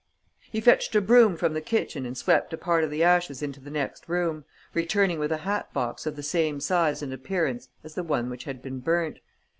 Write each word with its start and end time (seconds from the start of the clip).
He 0.51 0.61
fetched 0.61 0.95
a 0.95 0.99
broom 0.99 1.37
from 1.37 1.53
the 1.53 1.61
kitchen 1.61 2.07
and 2.07 2.17
swept 2.17 2.51
a 2.53 2.57
part 2.57 2.83
of 2.83 2.89
the 2.89 3.03
ashes 3.03 3.43
into 3.43 3.59
the 3.59 3.69
next 3.69 4.09
room, 4.09 4.45
returning 4.73 5.19
with 5.19 5.31
a 5.31 5.37
hat 5.45 5.71
box 5.73 6.07
of 6.07 6.15
the 6.15 6.23
same 6.23 6.59
size 6.59 7.03
and 7.03 7.13
appearance 7.13 7.69
as 7.83 7.93
the 7.93 8.01
one 8.01 8.27
which 8.31 8.45
had 8.45 8.63
been 8.63 8.79
burnt. 8.79 9.19